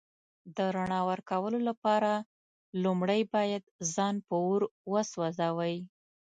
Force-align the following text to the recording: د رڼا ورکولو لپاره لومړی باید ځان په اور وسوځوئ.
د 0.55 0.57
رڼا 0.75 1.01
ورکولو 1.11 1.59
لپاره 1.69 2.11
لومړی 2.83 3.21
باید 3.33 3.63
ځان 3.93 4.15
په 4.27 4.35
اور 4.45 4.61
وسوځوئ. 4.91 5.75